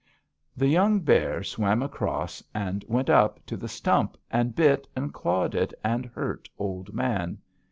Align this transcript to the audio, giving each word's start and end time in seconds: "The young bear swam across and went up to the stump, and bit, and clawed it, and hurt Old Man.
"The 0.57 0.65
young 0.67 1.01
bear 1.01 1.43
swam 1.43 1.83
across 1.83 2.41
and 2.55 2.83
went 2.87 3.07
up 3.07 3.39
to 3.45 3.55
the 3.55 3.67
stump, 3.67 4.17
and 4.31 4.55
bit, 4.55 4.87
and 4.95 5.13
clawed 5.13 5.53
it, 5.53 5.75
and 5.83 6.07
hurt 6.07 6.49
Old 6.57 6.91
Man. 6.91 7.37